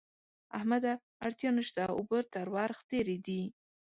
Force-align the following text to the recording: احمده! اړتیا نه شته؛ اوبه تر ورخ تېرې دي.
احمده! 0.57 0.93
اړتیا 1.25 1.49
نه 1.57 1.63
شته؛ 1.69 1.83
اوبه 1.97 2.19
تر 2.33 2.45
ورخ 2.55 2.79
تېرې 2.89 3.17
دي. 3.25 3.41